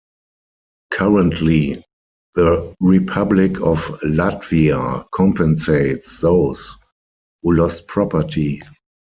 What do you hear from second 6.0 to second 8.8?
those who lost property.